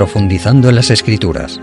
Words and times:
profundizando 0.00 0.70
en 0.70 0.76
las 0.76 0.88
escrituras. 0.88 1.60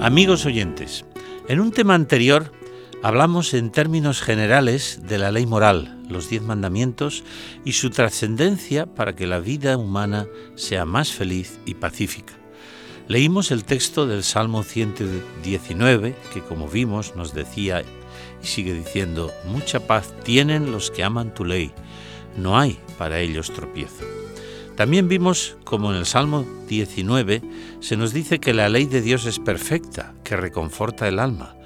Amigos 0.00 0.44
oyentes, 0.44 1.04
en 1.46 1.60
un 1.60 1.70
tema 1.70 1.94
anterior 1.94 2.50
hablamos 3.04 3.54
en 3.54 3.70
términos 3.70 4.20
generales 4.20 5.02
de 5.04 5.18
la 5.18 5.30
ley 5.30 5.46
moral, 5.46 6.02
los 6.08 6.28
diez 6.28 6.42
mandamientos 6.42 7.22
y 7.64 7.74
su 7.74 7.90
trascendencia 7.90 8.86
para 8.86 9.14
que 9.14 9.28
la 9.28 9.38
vida 9.38 9.76
humana 9.76 10.26
sea 10.56 10.84
más 10.84 11.12
feliz 11.12 11.60
y 11.64 11.74
pacífica. 11.74 12.45
Leímos 13.08 13.52
el 13.52 13.64
texto 13.64 14.08
del 14.08 14.24
Salmo 14.24 14.64
119, 14.64 16.16
que 16.32 16.40
como 16.40 16.66
vimos 16.66 17.14
nos 17.14 17.32
decía 17.32 17.84
y 18.42 18.46
sigue 18.46 18.74
diciendo, 18.74 19.32
mucha 19.46 19.86
paz 19.86 20.12
tienen 20.24 20.72
los 20.72 20.90
que 20.90 21.04
aman 21.04 21.32
tu 21.32 21.44
ley, 21.44 21.70
no 22.36 22.58
hay 22.58 22.80
para 22.98 23.20
ellos 23.20 23.52
tropiezo. 23.52 24.04
También 24.74 25.06
vimos 25.06 25.56
como 25.62 25.92
en 25.92 25.98
el 25.98 26.06
Salmo 26.06 26.44
19 26.66 27.42
se 27.78 27.96
nos 27.96 28.12
dice 28.12 28.40
que 28.40 28.52
la 28.52 28.68
ley 28.68 28.86
de 28.86 29.02
Dios 29.02 29.24
es 29.24 29.38
perfecta, 29.38 30.14
que 30.24 30.36
reconforta 30.36 31.06
el 31.06 31.20
alma. 31.20 31.56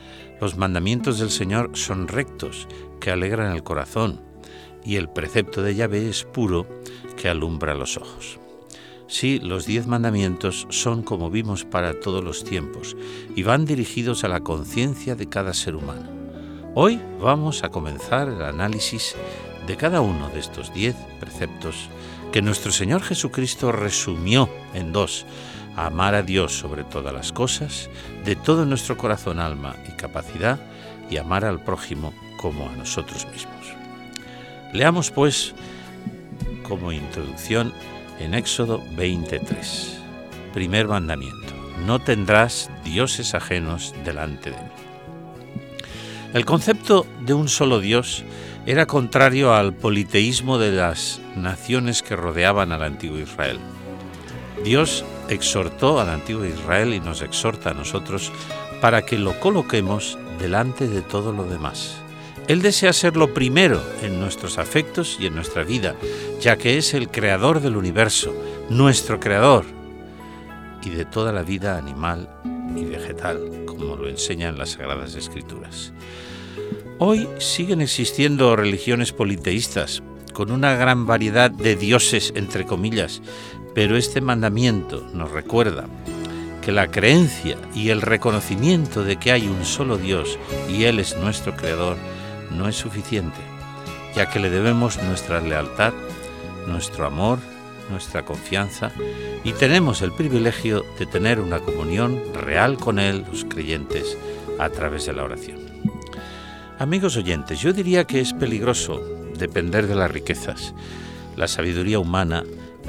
Los 0.42 0.58
mandamientos 0.58 1.18
del 1.20 1.30
Señor 1.30 1.70
son 1.72 2.06
rectos, 2.06 2.68
que 3.00 3.10
alegran 3.10 3.52
el 3.52 3.62
corazón, 3.62 4.20
y 4.84 4.96
el 4.96 5.08
precepto 5.08 5.62
de 5.62 5.74
Yahvé 5.74 6.10
es 6.10 6.24
puro, 6.24 6.66
que 7.16 7.30
alumbra 7.30 7.74
los 7.74 7.96
ojos. 7.96 8.39
Sí, 9.10 9.40
los 9.40 9.66
diez 9.66 9.88
mandamientos 9.88 10.68
son, 10.70 11.02
como 11.02 11.32
vimos, 11.32 11.64
para 11.64 11.98
todos 11.98 12.22
los 12.22 12.44
tiempos, 12.44 12.96
y 13.34 13.42
van 13.42 13.64
dirigidos 13.64 14.22
a 14.22 14.28
la 14.28 14.38
conciencia 14.38 15.16
de 15.16 15.28
cada 15.28 15.52
ser 15.52 15.74
humano. 15.74 16.08
Hoy 16.76 17.00
vamos 17.20 17.64
a 17.64 17.70
comenzar 17.70 18.28
el 18.28 18.40
análisis 18.40 19.16
de 19.66 19.76
cada 19.76 20.00
uno 20.00 20.28
de 20.28 20.38
estos 20.38 20.72
diez 20.72 20.94
preceptos 21.18 21.88
que 22.30 22.40
nuestro 22.40 22.70
Señor 22.70 23.02
Jesucristo 23.02 23.72
resumió 23.72 24.48
en 24.74 24.92
dos, 24.92 25.26
amar 25.74 26.14
a 26.14 26.22
Dios 26.22 26.56
sobre 26.56 26.84
todas 26.84 27.12
las 27.12 27.32
cosas, 27.32 27.90
de 28.24 28.36
todo 28.36 28.64
nuestro 28.64 28.96
corazón, 28.96 29.40
alma 29.40 29.74
y 29.88 29.96
capacidad, 29.96 30.60
y 31.10 31.16
amar 31.16 31.44
al 31.44 31.64
prójimo 31.64 32.14
como 32.36 32.68
a 32.68 32.76
nosotros 32.76 33.26
mismos. 33.32 33.74
Leamos 34.72 35.10
pues 35.10 35.52
como 36.62 36.92
introducción 36.92 37.72
en 38.20 38.34
Éxodo 38.34 38.84
23, 38.96 39.98
primer 40.52 40.86
mandamiento, 40.86 41.54
no 41.86 41.98
tendrás 41.98 42.70
dioses 42.84 43.34
ajenos 43.34 43.94
delante 44.04 44.50
de 44.50 44.56
mí. 44.56 44.70
El 46.34 46.44
concepto 46.44 47.06
de 47.22 47.34
un 47.34 47.48
solo 47.48 47.80
Dios 47.80 48.22
era 48.66 48.86
contrario 48.86 49.54
al 49.54 49.72
politeísmo 49.72 50.58
de 50.58 50.70
las 50.70 51.20
naciones 51.34 52.02
que 52.02 52.14
rodeaban 52.14 52.72
al 52.72 52.82
antiguo 52.82 53.18
Israel. 53.18 53.58
Dios 54.62 55.04
exhortó 55.30 55.98
al 55.98 56.10
antiguo 56.10 56.44
Israel 56.44 56.92
y 56.92 57.00
nos 57.00 57.22
exhorta 57.22 57.70
a 57.70 57.74
nosotros 57.74 58.30
para 58.82 59.02
que 59.02 59.18
lo 59.18 59.40
coloquemos 59.40 60.18
delante 60.38 60.86
de 60.86 61.00
todo 61.00 61.32
lo 61.32 61.44
demás. 61.44 61.99
Él 62.50 62.62
desea 62.62 62.92
ser 62.92 63.16
lo 63.16 63.32
primero 63.32 63.80
en 64.02 64.18
nuestros 64.18 64.58
afectos 64.58 65.18
y 65.20 65.26
en 65.26 65.36
nuestra 65.36 65.62
vida, 65.62 65.94
ya 66.40 66.56
que 66.56 66.78
es 66.78 66.94
el 66.94 67.08
creador 67.08 67.60
del 67.60 67.76
universo, 67.76 68.34
nuestro 68.68 69.20
creador, 69.20 69.64
y 70.82 70.90
de 70.90 71.04
toda 71.04 71.30
la 71.30 71.44
vida 71.44 71.78
animal 71.78 72.28
y 72.74 72.86
vegetal, 72.86 73.66
como 73.66 73.94
lo 73.94 74.08
enseñan 74.08 74.58
las 74.58 74.70
Sagradas 74.70 75.14
Escrituras. 75.14 75.92
Hoy 76.98 77.28
siguen 77.38 77.82
existiendo 77.82 78.56
religiones 78.56 79.12
politeístas, 79.12 80.02
con 80.32 80.50
una 80.50 80.74
gran 80.74 81.06
variedad 81.06 81.52
de 81.52 81.76
dioses, 81.76 82.32
entre 82.34 82.66
comillas, 82.66 83.22
pero 83.76 83.96
este 83.96 84.20
mandamiento 84.20 85.08
nos 85.14 85.30
recuerda 85.30 85.84
que 86.62 86.72
la 86.72 86.90
creencia 86.90 87.56
y 87.76 87.90
el 87.90 88.02
reconocimiento 88.02 89.04
de 89.04 89.18
que 89.18 89.30
hay 89.30 89.46
un 89.46 89.64
solo 89.64 89.98
Dios 89.98 90.36
y 90.68 90.82
Él 90.82 90.98
es 90.98 91.16
nuestro 91.16 91.54
Creador 91.54 91.96
no 92.50 92.68
es 92.68 92.76
suficiente, 92.76 93.40
ya 94.14 94.30
que 94.30 94.40
le 94.40 94.50
debemos 94.50 95.02
nuestra 95.02 95.40
lealtad, 95.40 95.92
nuestro 96.66 97.06
amor, 97.06 97.38
nuestra 97.90 98.24
confianza 98.24 98.92
y 99.44 99.52
tenemos 99.52 100.02
el 100.02 100.12
privilegio 100.12 100.84
de 100.98 101.06
tener 101.06 101.40
una 101.40 101.58
comunión 101.60 102.22
real 102.34 102.78
con 102.78 102.98
Él, 102.98 103.24
los 103.30 103.44
creyentes, 103.44 104.16
a 104.58 104.70
través 104.70 105.06
de 105.06 105.12
la 105.12 105.24
oración. 105.24 105.58
Amigos 106.78 107.16
oyentes, 107.16 107.60
yo 107.60 107.72
diría 107.72 108.04
que 108.04 108.20
es 108.20 108.32
peligroso 108.32 109.02
depender 109.36 109.86
de 109.86 109.94
las 109.94 110.10
riquezas, 110.10 110.74
la 111.36 111.48
sabiduría 111.48 111.98
humana 111.98 112.44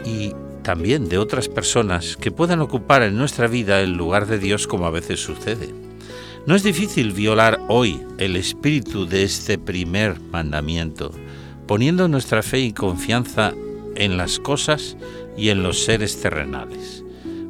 y 0.05 0.33
también 0.63 1.09
de 1.09 1.17
otras 1.17 1.49
personas 1.49 2.17
que 2.17 2.31
puedan 2.31 2.61
ocupar 2.61 3.03
en 3.03 3.17
nuestra 3.17 3.47
vida 3.47 3.81
el 3.81 3.93
lugar 3.93 4.27
de 4.27 4.37
Dios 4.37 4.67
como 4.67 4.85
a 4.85 4.91
veces 4.91 5.19
sucede. 5.19 5.73
No 6.47 6.55
es 6.55 6.63
difícil 6.63 7.11
violar 7.11 7.59
hoy 7.67 8.01
el 8.17 8.35
espíritu 8.35 9.05
de 9.05 9.21
este 9.21 9.59
primer 9.59 10.19
mandamiento, 10.19 11.11
poniendo 11.67 12.07
nuestra 12.07 12.41
fe 12.41 12.61
y 12.61 12.73
confianza 12.73 13.53
en 13.95 14.17
las 14.17 14.39
cosas 14.39 14.97
y 15.37 15.49
en 15.49 15.61
los 15.61 15.83
seres 15.83 16.19
terrenales. 16.19 17.03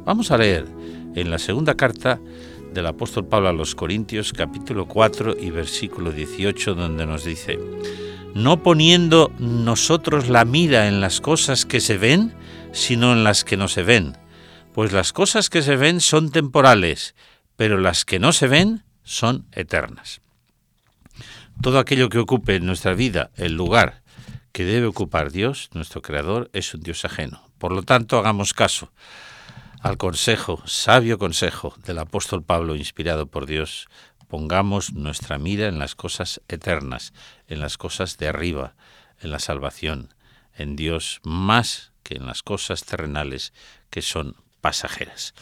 Vamos 0.04 0.30
a 0.30 0.36
leer 0.36 0.66
en 1.14 1.30
la 1.30 1.38
segunda 1.38 1.74
carta 1.74 2.20
del 2.74 2.86
apóstol 2.86 3.26
Pablo 3.26 3.48
a 3.48 3.54
los 3.54 3.74
Corintios 3.74 4.34
capítulo 4.34 4.86
4 4.86 5.36
y 5.40 5.50
versículo 5.50 6.12
18 6.12 6.74
donde 6.74 7.06
nos 7.06 7.24
dice, 7.24 7.58
no 8.34 8.62
poniendo 8.62 9.32
nosotros 9.38 10.28
la 10.28 10.44
mira 10.44 10.86
en 10.86 11.00
las 11.00 11.22
cosas 11.22 11.64
que 11.64 11.80
se 11.80 11.96
ven, 11.96 12.34
sino 12.72 13.14
en 13.14 13.24
las 13.24 13.42
que 13.42 13.56
no 13.56 13.68
se 13.68 13.84
ven, 13.84 14.18
pues 14.74 14.92
las 14.92 15.14
cosas 15.14 15.48
que 15.48 15.62
se 15.62 15.76
ven 15.76 16.00
son 16.00 16.30
temporales, 16.30 17.14
pero 17.62 17.78
las 17.78 18.04
que 18.04 18.18
no 18.18 18.32
se 18.32 18.48
ven 18.48 18.82
son 19.04 19.46
eternas. 19.52 20.20
Todo 21.60 21.78
aquello 21.78 22.08
que 22.08 22.18
ocupe 22.18 22.56
en 22.56 22.66
nuestra 22.66 22.92
vida 22.92 23.30
el 23.36 23.52
lugar 23.52 24.02
que 24.50 24.64
debe 24.64 24.86
ocupar 24.86 25.30
Dios, 25.30 25.70
nuestro 25.72 26.02
Creador, 26.02 26.50
es 26.54 26.74
un 26.74 26.80
Dios 26.80 27.04
ajeno. 27.04 27.48
Por 27.58 27.70
lo 27.70 27.84
tanto, 27.84 28.18
hagamos 28.18 28.52
caso 28.52 28.90
al 29.80 29.96
consejo, 29.96 30.60
sabio 30.66 31.18
consejo 31.18 31.76
del 31.86 32.00
apóstol 32.00 32.42
Pablo 32.42 32.74
inspirado 32.74 33.26
por 33.26 33.46
Dios, 33.46 33.86
pongamos 34.26 34.94
nuestra 34.94 35.38
mira 35.38 35.68
en 35.68 35.78
las 35.78 35.94
cosas 35.94 36.40
eternas, 36.48 37.12
en 37.46 37.60
las 37.60 37.78
cosas 37.78 38.18
de 38.18 38.26
arriba, 38.26 38.74
en 39.20 39.30
la 39.30 39.38
salvación, 39.38 40.12
en 40.56 40.74
Dios 40.74 41.20
más 41.22 41.92
que 42.02 42.16
en 42.16 42.26
las 42.26 42.42
cosas 42.42 42.82
terrenales 42.82 43.52
que 43.88 44.02
son 44.02 44.34
pasajeras. 44.60 45.32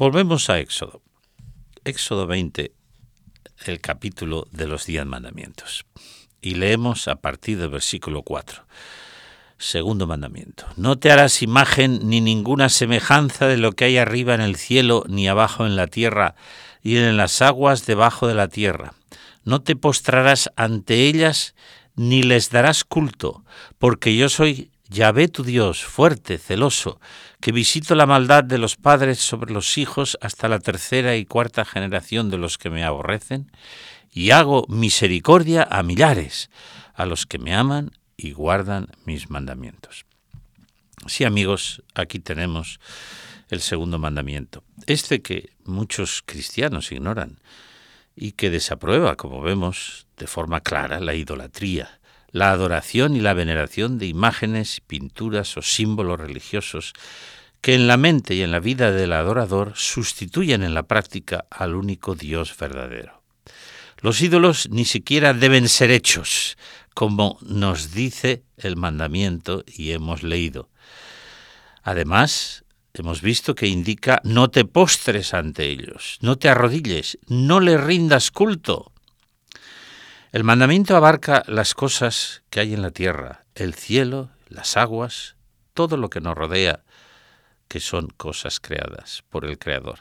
Volvemos 0.00 0.48
a 0.48 0.58
Éxodo. 0.60 1.02
Éxodo 1.84 2.26
20, 2.26 2.72
el 3.66 3.80
capítulo 3.82 4.48
de 4.50 4.66
los 4.66 4.86
diez 4.86 5.04
mandamientos. 5.04 5.84
Y 6.40 6.54
leemos 6.54 7.06
a 7.06 7.16
partir 7.16 7.58
del 7.58 7.68
versículo 7.68 8.22
4. 8.22 8.64
Segundo 9.58 10.06
mandamiento. 10.06 10.64
No 10.78 10.98
te 10.98 11.12
harás 11.12 11.42
imagen 11.42 12.08
ni 12.08 12.22
ninguna 12.22 12.70
semejanza 12.70 13.46
de 13.46 13.58
lo 13.58 13.72
que 13.72 13.84
hay 13.84 13.98
arriba 13.98 14.32
en 14.32 14.40
el 14.40 14.56
cielo, 14.56 15.04
ni 15.06 15.28
abajo 15.28 15.66
en 15.66 15.76
la 15.76 15.86
tierra, 15.86 16.34
y 16.82 16.96
en 16.96 17.18
las 17.18 17.42
aguas 17.42 17.84
debajo 17.84 18.26
de 18.26 18.34
la 18.34 18.48
tierra. 18.48 18.94
No 19.44 19.60
te 19.60 19.76
postrarás 19.76 20.50
ante 20.56 21.08
ellas, 21.08 21.54
ni 21.94 22.22
les 22.22 22.48
darás 22.48 22.84
culto, 22.84 23.44
porque 23.78 24.16
yo 24.16 24.30
soy 24.30 24.70
Yahvé 24.90 25.28
tu 25.28 25.44
Dios, 25.44 25.84
fuerte, 25.84 26.36
celoso, 26.36 27.00
que 27.40 27.52
visito 27.52 27.94
la 27.94 28.06
maldad 28.06 28.42
de 28.42 28.58
los 28.58 28.74
padres 28.74 29.20
sobre 29.20 29.52
los 29.52 29.78
hijos 29.78 30.18
hasta 30.20 30.48
la 30.48 30.58
tercera 30.58 31.14
y 31.14 31.24
cuarta 31.24 31.64
generación 31.64 32.28
de 32.28 32.38
los 32.38 32.58
que 32.58 32.70
me 32.70 32.82
aborrecen, 32.82 33.52
y 34.12 34.32
hago 34.32 34.66
misericordia 34.68 35.62
a 35.70 35.84
millares, 35.84 36.50
a 36.92 37.06
los 37.06 37.24
que 37.24 37.38
me 37.38 37.54
aman 37.54 37.92
y 38.16 38.32
guardan 38.32 38.88
mis 39.04 39.30
mandamientos. 39.30 40.06
Sí, 41.06 41.22
amigos, 41.22 41.84
aquí 41.94 42.18
tenemos 42.18 42.80
el 43.48 43.60
segundo 43.60 44.00
mandamiento, 44.00 44.64
este 44.86 45.22
que 45.22 45.50
muchos 45.64 46.22
cristianos 46.26 46.90
ignoran 46.90 47.40
y 48.16 48.32
que 48.32 48.50
desaprueba, 48.50 49.14
como 49.14 49.40
vemos, 49.40 50.08
de 50.16 50.26
forma 50.26 50.60
clara 50.60 50.98
la 50.98 51.14
idolatría, 51.14 51.99
la 52.32 52.52
adoración 52.52 53.16
y 53.16 53.20
la 53.20 53.34
veneración 53.34 53.98
de 53.98 54.06
imágenes, 54.06 54.80
pinturas 54.86 55.56
o 55.56 55.62
símbolos 55.62 56.20
religiosos 56.20 56.92
que 57.60 57.74
en 57.74 57.86
la 57.86 57.96
mente 57.96 58.34
y 58.34 58.42
en 58.42 58.52
la 58.52 58.60
vida 58.60 58.90
del 58.90 59.12
adorador 59.12 59.72
sustituyen 59.74 60.62
en 60.62 60.74
la 60.74 60.84
práctica 60.84 61.44
al 61.50 61.74
único 61.74 62.14
Dios 62.14 62.56
verdadero. 62.56 63.22
Los 64.00 64.22
ídolos 64.22 64.68
ni 64.70 64.86
siquiera 64.86 65.34
deben 65.34 65.68
ser 65.68 65.90
hechos, 65.90 66.56
como 66.94 67.38
nos 67.42 67.92
dice 67.92 68.42
el 68.56 68.76
mandamiento 68.76 69.64
y 69.66 69.92
hemos 69.92 70.22
leído. 70.22 70.70
Además, 71.82 72.64
hemos 72.94 73.20
visto 73.20 73.54
que 73.54 73.66
indica 73.66 74.20
no 74.24 74.50
te 74.50 74.64
postres 74.64 75.34
ante 75.34 75.66
ellos, 75.66 76.18
no 76.22 76.36
te 76.36 76.48
arrodilles, 76.48 77.18
no 77.28 77.60
le 77.60 77.76
rindas 77.76 78.30
culto. 78.30 78.92
El 80.32 80.44
mandamiento 80.44 80.96
abarca 80.96 81.42
las 81.48 81.74
cosas 81.74 82.42
que 82.50 82.60
hay 82.60 82.72
en 82.72 82.82
la 82.82 82.92
tierra, 82.92 83.46
el 83.56 83.74
cielo, 83.74 84.30
las 84.48 84.76
aguas, 84.76 85.34
todo 85.74 85.96
lo 85.96 86.08
que 86.08 86.20
nos 86.20 86.36
rodea, 86.36 86.84
que 87.66 87.80
son 87.80 88.06
cosas 88.16 88.60
creadas 88.60 89.24
por 89.28 89.44
el 89.44 89.58
Creador. 89.58 89.98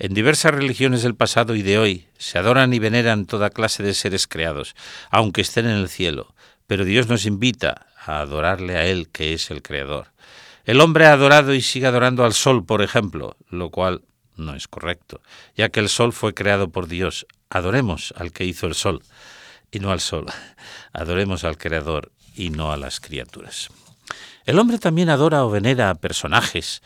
En 0.00 0.12
diversas 0.12 0.52
religiones 0.52 1.04
del 1.04 1.14
pasado 1.14 1.54
y 1.54 1.62
de 1.62 1.78
hoy 1.78 2.08
se 2.18 2.36
adoran 2.36 2.74
y 2.74 2.80
veneran 2.80 3.26
toda 3.26 3.50
clase 3.50 3.84
de 3.84 3.94
seres 3.94 4.26
creados, 4.26 4.74
aunque 5.08 5.42
estén 5.42 5.66
en 5.66 5.76
el 5.76 5.88
cielo, 5.88 6.34
pero 6.66 6.84
Dios 6.84 7.06
nos 7.06 7.24
invita 7.24 7.86
a 8.04 8.18
adorarle 8.18 8.76
a 8.76 8.86
Él, 8.86 9.08
que 9.08 9.34
es 9.34 9.52
el 9.52 9.62
Creador. 9.62 10.08
El 10.64 10.80
hombre 10.80 11.06
ha 11.06 11.12
adorado 11.12 11.54
y 11.54 11.62
sigue 11.62 11.86
adorando 11.86 12.24
al 12.24 12.34
sol, 12.34 12.64
por 12.64 12.82
ejemplo, 12.82 13.36
lo 13.50 13.70
cual 13.70 14.02
no 14.34 14.56
es 14.56 14.66
correcto, 14.66 15.20
ya 15.54 15.68
que 15.68 15.78
el 15.78 15.88
sol 15.88 16.12
fue 16.12 16.34
creado 16.34 16.70
por 16.70 16.88
Dios. 16.88 17.24
Adoremos 17.50 18.12
al 18.16 18.32
que 18.32 18.44
hizo 18.44 18.66
el 18.66 18.74
sol 18.74 19.00
y 19.74 19.80
no 19.80 19.90
al 19.90 20.00
sol. 20.00 20.26
Adoremos 20.92 21.44
al 21.44 21.58
Creador 21.58 22.12
y 22.34 22.50
no 22.50 22.72
a 22.72 22.76
las 22.76 23.00
criaturas. 23.00 23.68
El 24.44 24.58
hombre 24.58 24.78
también 24.78 25.08
adora 25.08 25.44
o 25.44 25.50
venera 25.50 25.90
a 25.90 25.94
personajes 25.94 26.82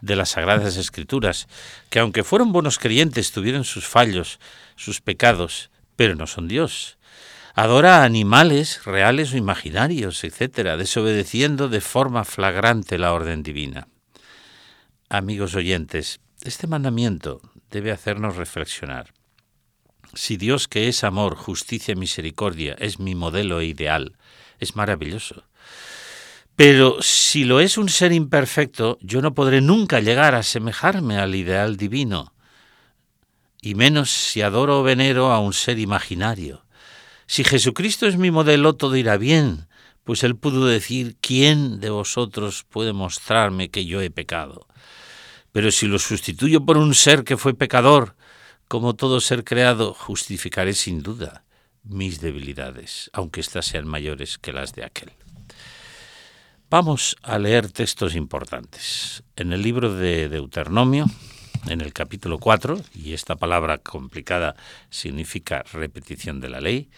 de 0.00 0.16
las 0.16 0.30
Sagradas 0.30 0.76
Escrituras, 0.76 1.46
que 1.90 1.98
aunque 1.98 2.24
fueron 2.24 2.52
buenos 2.52 2.78
creyentes, 2.78 3.32
tuvieron 3.32 3.64
sus 3.64 3.86
fallos, 3.86 4.38
sus 4.76 5.00
pecados, 5.00 5.70
pero 5.96 6.14
no 6.14 6.26
son 6.26 6.48
Dios. 6.48 6.98
Adora 7.54 7.98
a 7.98 8.04
animales 8.04 8.84
reales 8.84 9.32
o 9.32 9.36
imaginarios, 9.36 10.24
etc., 10.24 10.76
desobedeciendo 10.76 11.68
de 11.68 11.80
forma 11.80 12.24
flagrante 12.24 12.98
la 12.98 13.12
orden 13.12 13.42
divina. 13.42 13.88
Amigos 15.08 15.54
oyentes, 15.54 16.20
este 16.42 16.66
mandamiento 16.66 17.40
debe 17.70 17.92
hacernos 17.92 18.36
reflexionar. 18.36 19.15
Si 20.16 20.38
Dios 20.38 20.66
que 20.66 20.88
es 20.88 21.04
amor, 21.04 21.36
justicia 21.36 21.92
y 21.92 21.96
misericordia 21.96 22.74
es 22.78 22.98
mi 22.98 23.14
modelo 23.14 23.60
e 23.60 23.66
ideal, 23.66 24.16
es 24.58 24.74
maravilloso. 24.74 25.44
Pero 26.56 26.96
si 27.02 27.44
lo 27.44 27.60
es 27.60 27.76
un 27.76 27.90
ser 27.90 28.12
imperfecto, 28.12 28.96
yo 29.02 29.20
no 29.20 29.34
podré 29.34 29.60
nunca 29.60 30.00
llegar 30.00 30.34
a 30.34 30.38
asemejarme 30.38 31.18
al 31.18 31.34
ideal 31.34 31.76
divino, 31.76 32.32
y 33.60 33.74
menos 33.74 34.10
si 34.10 34.40
adoro 34.40 34.80
o 34.80 34.82
venero 34.82 35.32
a 35.32 35.38
un 35.38 35.52
ser 35.52 35.78
imaginario. 35.78 36.64
Si 37.26 37.44
Jesucristo 37.44 38.06
es 38.06 38.16
mi 38.16 38.30
modelo, 38.30 38.74
todo 38.74 38.96
irá 38.96 39.18
bien, 39.18 39.68
pues 40.02 40.24
él 40.24 40.34
pudo 40.34 40.64
decir, 40.64 41.16
¿quién 41.20 41.78
de 41.78 41.90
vosotros 41.90 42.64
puede 42.70 42.94
mostrarme 42.94 43.68
que 43.68 43.84
yo 43.84 44.00
he 44.00 44.08
pecado? 44.08 44.66
Pero 45.52 45.70
si 45.70 45.86
lo 45.86 45.98
sustituyo 45.98 46.64
por 46.64 46.78
un 46.78 46.94
ser 46.94 47.22
que 47.22 47.36
fue 47.36 47.52
pecador, 47.52 48.16
como 48.68 48.94
todo 48.94 49.20
ser 49.20 49.44
creado, 49.44 49.94
justificaré 49.94 50.74
sin 50.74 51.02
duda 51.02 51.44
mis 51.84 52.20
debilidades, 52.20 53.10
aunque 53.12 53.40
éstas 53.40 53.66
sean 53.66 53.86
mayores 53.86 54.38
que 54.38 54.52
las 54.52 54.74
de 54.74 54.84
aquel. 54.84 55.12
Vamos 56.68 57.16
a 57.22 57.38
leer 57.38 57.70
textos 57.70 58.16
importantes. 58.16 59.22
En 59.36 59.52
el 59.52 59.62
libro 59.62 59.94
de 59.94 60.28
Deuteronomio, 60.28 61.06
en 61.68 61.80
el 61.80 61.92
capítulo 61.92 62.38
4, 62.38 62.80
y 62.94 63.12
esta 63.12 63.36
palabra 63.36 63.78
complicada 63.78 64.56
significa 64.90 65.62
repetición 65.72 66.40
de 66.40 66.48
la 66.48 66.60
ley, 66.60 66.90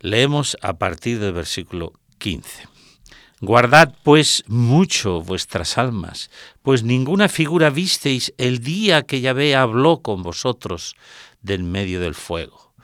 leemos 0.00 0.56
a 0.62 0.78
partir 0.78 1.20
del 1.20 1.32
versículo 1.32 1.92
15. 2.18 2.77
Guardad 3.40 3.94
pues 4.02 4.42
mucho 4.48 5.20
vuestras 5.20 5.78
almas, 5.78 6.28
pues 6.62 6.82
ninguna 6.82 7.28
figura 7.28 7.70
visteis 7.70 8.34
el 8.36 8.58
día 8.58 9.02
que 9.02 9.20
Yahvé 9.20 9.54
habló 9.54 10.02
con 10.02 10.24
vosotros 10.24 10.96
del 11.40 11.62
medio 11.62 12.00
del 12.00 12.16
fuego, 12.16 12.74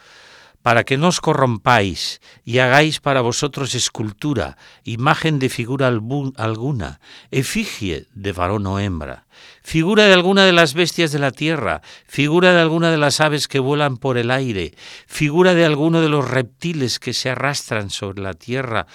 para 0.63 0.85
que 0.85 0.97
no 0.97 1.09
os 1.09 1.21
corrompáis 1.21 2.21
y 2.45 2.59
hagáis 2.59 3.01
para 3.01 3.21
vosotros 3.21 3.75
escultura, 3.75 4.57
imagen 4.85 5.41
de 5.41 5.49
figura 5.49 5.89
alguna, 5.89 7.01
efigie 7.33 8.07
de 8.15 8.33
varón 8.33 8.69
o 8.69 8.79
hembra, 8.79 9.27
figura 9.65 10.05
de 10.05 10.15
alguna 10.15 10.45
de 10.45 10.53
las 10.53 10.75
bestias 10.75 11.11
de 11.11 11.19
la 11.19 11.33
tierra, 11.33 11.83
figura 12.07 12.53
de 12.53 12.61
alguna 12.61 12.93
de 12.93 12.99
las 12.99 13.21
aves 13.21 13.49
que 13.49 13.59
vuelan 13.59 13.97
por 13.97 14.19
el 14.19 14.31
aire, 14.31 14.77
figura 15.09 15.53
de 15.53 15.65
alguno 15.65 16.01
de 16.01 16.11
los 16.11 16.31
reptiles 16.31 17.01
que 17.01 17.13
se 17.13 17.31
arrastran 17.31 17.91
sobre 17.91 18.23
la 18.23 18.35
tierra, 18.35 18.87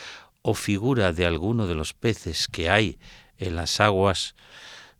o 0.41 0.53
figura 0.53 1.13
de 1.13 1.25
alguno 1.25 1.68
de 1.68 1.75
los 1.75 1.94
peces 1.94 2.47
que 2.47 2.69
hay 2.69 3.00
en 3.38 3.56
las 3.56 3.80
aguas 3.80 4.36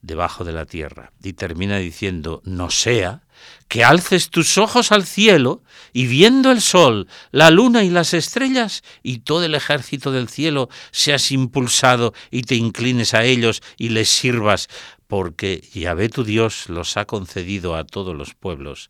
debajo 0.02 0.44
de 0.44 0.54
la 0.54 0.66
tierra. 0.66 1.12
Y 1.24 1.34
termina 1.34 1.78
diciendo, 1.78 2.42
no 2.46 2.70
sea 2.70 3.24
que 3.68 3.84
alces 3.84 4.30
tus 4.30 4.58
ojos 4.58 4.92
al 4.92 5.06
cielo 5.06 5.64
y 5.94 6.08
viendo 6.08 6.52
el 6.52 6.62
sol, 6.62 7.08
la 7.32 7.52
luna 7.52 7.84
y 7.84 7.90
las 7.90 8.14
estrellas 8.14 8.84
y 9.04 9.20
todo 9.20 9.46
el 9.46 9.56
ejército 9.56 10.12
del 10.12 10.30
cielo 10.30 10.70
seas 10.92 11.32
impulsado 11.32 12.14
y 12.32 12.44
te 12.44 12.56
inclines 12.56 13.14
a 13.14 13.24
ellos 13.24 13.62
y 13.78 13.90
les 13.90 14.10
sirvas, 14.10 14.68
porque 15.08 15.68
Yahvé 15.74 16.10
tu 16.10 16.24
Dios 16.24 16.70
los 16.70 16.98
ha 16.98 17.06
concedido 17.06 17.76
a 17.76 17.86
todos 17.86 18.16
los 18.16 18.36
pueblos 18.36 18.90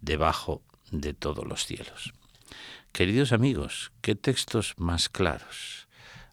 debajo 0.00 0.62
de 0.90 1.14
todos 1.14 1.46
los 1.46 1.66
cielos. 1.66 2.12
Queridos 2.92 3.32
amigos, 3.32 3.90
qué 4.00 4.14
textos 4.14 4.74
más 4.76 5.08
claros. 5.08 5.83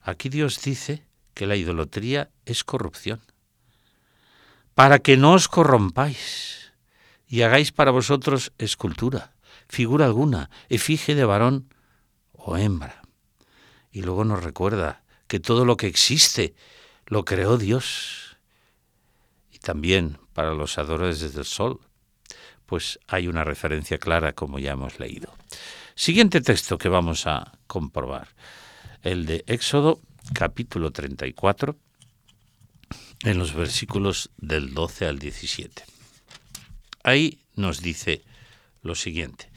Aquí 0.02 0.30
Dios 0.30 0.62
dice 0.62 1.06
que 1.34 1.46
la 1.46 1.56
idolatría 1.56 2.30
es 2.46 2.64
corrupción. 2.64 3.22
Para 4.74 5.00
que 5.00 5.18
no 5.18 5.34
os 5.34 5.48
corrompáis 5.48 6.74
y 7.28 7.44
hagáis 7.44 7.72
para 7.72 7.92
vosotros 7.92 8.52
escultura, 8.58 9.34
figura 9.68 10.06
alguna, 10.06 10.50
efigie 10.70 11.16
de 11.16 11.26
varón 11.26 11.74
o 12.34 12.58
hembra. 12.58 13.02
Y 13.92 14.02
luego 14.02 14.26
nos 14.26 14.44
recuerda 14.44 15.04
que 15.28 15.40
todo 15.40 15.66
lo 15.66 15.78
que 15.78 15.88
existe 15.88 16.56
lo 17.06 17.26
creó 17.26 17.58
Dios. 17.58 18.38
Y 19.52 19.60
también 19.60 20.18
para 20.34 20.54
los 20.54 20.78
adoradores 20.78 21.34
del 21.34 21.46
sol, 21.46 21.80
pues 22.66 23.00
hay 23.08 23.28
una 23.28 23.44
referencia 23.44 23.98
clara 23.98 24.34
como 24.34 24.58
ya 24.58 24.72
hemos 24.72 25.00
leído. 25.00 25.36
Siguiente 25.94 26.42
texto 26.42 26.78
que 26.78 26.90
vamos 26.90 27.28
a 27.28 27.52
comprobar 27.68 28.30
el 29.04 29.26
de 29.26 29.44
Éxodo 29.48 30.00
capítulo 30.34 30.92
34, 30.92 31.76
en 33.24 33.38
los 33.38 33.54
versículos 33.54 34.30
del 34.38 34.74
12 34.74 35.06
al 35.08 35.20
17. 35.20 35.84
Ahí 37.04 37.40
nos 37.56 37.82
dice 37.82 38.22
lo 38.82 38.96
siguiente. 38.96 39.50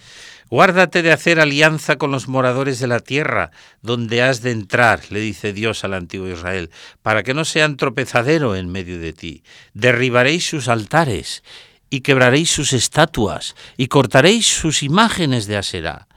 Guárdate 0.50 1.02
de 1.02 1.12
hacer 1.12 1.40
alianza 1.40 1.97
con 1.97 2.11
los 2.11 2.28
moradores 2.28 2.78
de 2.78 2.87
la 2.87 3.00
tierra, 3.00 3.50
donde 3.80 4.23
has 4.23 4.42
de 4.42 4.50
entrar, 4.50 5.00
le 5.11 5.21
dice 5.21 5.52
Dios 5.52 5.85
al 5.85 5.95
antiguo 5.95 6.28
Israel, 6.28 6.71
para 7.02 7.23
que 7.23 7.35
no 7.35 7.45
sean 7.45 7.76
tropezadero 7.76 8.54
en 8.54 8.71
medio 8.71 8.99
de 8.99 9.12
ti. 9.12 9.42
Derribaréis 9.73 10.47
sus 10.47 10.69
altares 10.69 11.42
y 11.90 12.00
quebraréis 12.00 12.50
sus 12.50 12.73
estatuas 12.73 13.57
y 13.76 13.88
cortaréis 13.88 14.47
sus 14.47 14.83
imágenes 14.83 15.47
de 15.47 15.57
Aserá 15.57 16.09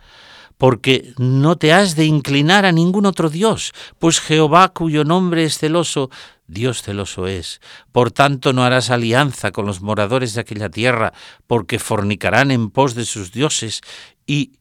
porque 0.57 1.13
no 1.17 1.57
te 1.57 1.73
has 1.73 1.95
de 1.95 2.05
inclinar 2.05 2.65
a 2.65 2.71
ningún 2.71 3.05
otro 3.05 3.29
Dios, 3.29 3.73
pues 3.99 4.19
Jehová 4.19 4.69
cuyo 4.69 5.03
nombre 5.03 5.43
es 5.43 5.57
celoso, 5.57 6.09
Dios 6.47 6.81
celoso 6.81 7.27
es. 7.27 7.61
Por 7.91 8.11
tanto 8.11 8.53
no 8.53 8.63
harás 8.63 8.89
alianza 8.89 9.51
con 9.51 9.65
los 9.65 9.81
moradores 9.81 10.33
de 10.33 10.41
aquella 10.41 10.69
tierra, 10.69 11.13
porque 11.45 11.79
fornicarán 11.79 12.51
en 12.51 12.69
pos 12.69 12.95
de 12.95 13.05
sus 13.05 13.31
dioses 13.31 13.81
y 14.25 14.53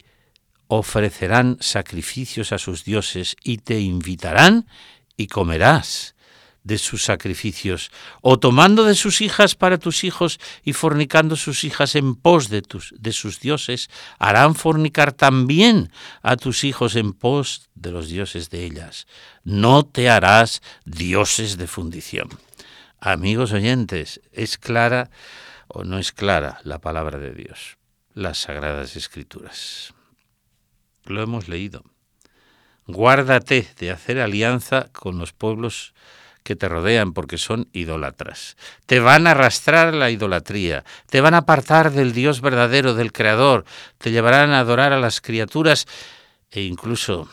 ofrecerán 0.69 1.59
sacrificios 1.61 2.53
a 2.53 2.59
sus 2.59 2.85
dioses 2.85 3.37
y 3.43 3.59
te 3.59 3.81
invitarán 3.81 4.67
y 5.17 5.29
comerás 5.29 6.16
de 6.67 6.79
sus 6.79 7.05
sacrificios, 7.05 7.93
o 8.23 8.41
tomando 8.41 8.85
de 8.85 8.97
sus 8.97 9.21
hijas 9.21 9.55
para 9.55 9.79
tus 9.79 10.03
hijos 10.03 10.41
y 10.65 10.73
fornicando 10.73 11.37
sus 11.37 11.63
hijas 11.63 11.95
en 11.95 12.17
pos 12.17 12.49
de, 12.49 12.61
tus, 12.61 12.93
de 12.99 13.13
sus 13.13 13.39
dioses, 13.39 13.89
harán 14.19 14.57
fornicar 14.57 15.13
también 15.13 15.93
a 16.23 16.37
tus 16.37 16.65
hijos 16.65 16.97
en 16.97 17.13
pos 17.13 17.71
de 17.77 17.93
los 17.93 18.09
dioses 18.09 18.51
de 18.51 18.65
ellas. 18.65 19.07
No 19.45 19.85
te 19.85 20.11
harás 20.11 20.61
dioses 20.85 21.57
de 21.57 21.69
fundición. 21.69 22.31
Amigos 22.99 23.53
oyentes, 23.53 24.21
¿es 24.33 24.59
clara 24.59 25.11
o 25.69 25.85
no 25.85 26.01
es 26.01 26.11
clara 26.11 26.59
la 26.65 26.81
palabra 26.81 27.19
de 27.19 27.33
Dios? 27.33 27.79
Las 28.13 28.39
sagradas 28.39 28.97
escrituras. 28.97 29.95
Lo 31.05 31.23
hemos 31.23 31.47
leído. 31.47 31.85
Guárdate 32.89 33.69
de 33.79 33.93
hacer 33.93 34.19
alianza 34.19 34.89
con 34.93 35.19
los 35.19 35.33
pueblos 35.33 35.95
que 36.47 36.55
te 36.55 36.69
rodean 36.69 37.12
porque 37.12 37.38
son 37.38 37.69
idólatras. 37.73 38.57
Te 38.87 39.00
van 39.00 39.26
a 39.26 39.33
arrastrar 39.33 39.93
la 39.93 40.11
idolatría, 40.11 40.85
te 41.11 41.21
van 41.21 41.35
a 41.35 41.38
apartar 41.38 41.91
del 41.91 42.12
Dios 42.12 42.41
verdadero, 42.41 42.95
del 42.95 43.12
Creador, 43.12 43.65
te 43.99 44.12
llevarán 44.12 44.53
a 44.53 44.61
adorar 44.61 44.93
a 44.93 45.00
las 45.00 45.21
criaturas 45.21 45.87
e 46.53 46.62
incluso 46.62 47.29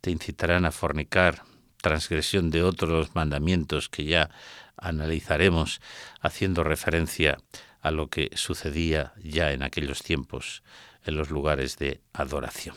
te 0.00 0.10
incitarán 0.10 0.64
a 0.64 0.72
fornicar, 0.72 1.42
transgresión 1.82 2.50
de 2.50 2.62
otros 2.62 3.14
mandamientos 3.14 3.90
que 3.90 4.04
ya 4.04 4.30
analizaremos 4.78 5.82
haciendo 6.22 6.64
referencia 6.64 7.36
a 7.82 7.90
lo 7.90 8.08
que 8.08 8.30
sucedía 8.34 9.12
ya 9.22 9.52
en 9.52 9.62
aquellos 9.62 10.02
tiempos 10.02 10.62
en 11.04 11.16
los 11.16 11.28
lugares 11.28 11.76
de 11.76 12.00
adoración. 12.14 12.76